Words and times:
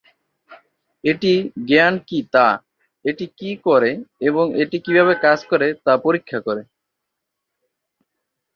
এটি 1.03 1.33
জ্ঞান 1.67 1.93
কী 2.07 2.19
তা, 2.33 2.47
এটি 3.05 3.25
কী 3.39 3.51
করে 3.67 3.91
এবং 4.21 4.45
এটি 4.63 4.77
কীভাবে 4.85 5.13
কাজ 5.25 5.39
করে 5.51 5.67
তা 5.85 5.93
পরীক্ষা 6.05 6.39
করে। 6.47 6.61